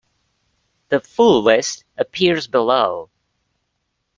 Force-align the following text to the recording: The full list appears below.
The 0.89 0.99
full 0.99 1.43
list 1.43 1.83
appears 1.95 2.47
below. 2.47 3.11